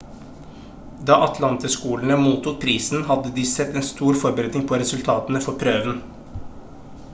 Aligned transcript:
da 1.09 1.17
atlantaskolene 1.25 2.17
mottok 2.21 2.57
prisen 2.63 3.05
hadde 3.11 3.33
de 3.37 3.45
sett 3.51 3.79
en 3.81 3.87
stor 3.91 4.19
forbedring 4.25 4.67
på 4.73 4.83
resultatene 4.85 5.45
for 5.47 5.63
prøven 5.67 6.01